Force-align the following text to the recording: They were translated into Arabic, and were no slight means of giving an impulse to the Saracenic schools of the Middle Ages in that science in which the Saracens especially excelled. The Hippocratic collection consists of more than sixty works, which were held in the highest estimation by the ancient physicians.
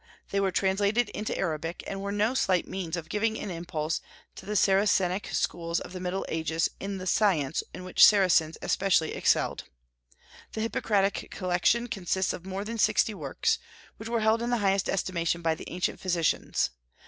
They 0.31 0.39
were 0.39 0.49
translated 0.49 1.09
into 1.09 1.37
Arabic, 1.37 1.83
and 1.85 2.01
were 2.01 2.11
no 2.11 2.33
slight 2.33 2.67
means 2.67 2.97
of 2.97 3.07
giving 3.07 3.37
an 3.37 3.51
impulse 3.51 4.01
to 4.33 4.47
the 4.47 4.55
Saracenic 4.55 5.27
schools 5.27 5.79
of 5.79 5.93
the 5.93 5.99
Middle 5.99 6.25
Ages 6.27 6.69
in 6.79 6.97
that 6.97 7.05
science 7.05 7.61
in 7.71 7.83
which 7.83 8.01
the 8.01 8.07
Saracens 8.07 8.57
especially 8.63 9.13
excelled. 9.13 9.65
The 10.53 10.61
Hippocratic 10.61 11.27
collection 11.29 11.85
consists 11.85 12.33
of 12.33 12.47
more 12.47 12.63
than 12.65 12.79
sixty 12.79 13.13
works, 13.13 13.59
which 13.97 14.09
were 14.09 14.21
held 14.21 14.41
in 14.41 14.49
the 14.49 14.57
highest 14.57 14.89
estimation 14.89 15.43
by 15.43 15.53
the 15.53 15.69
ancient 15.69 15.99
physicians. 15.99 16.71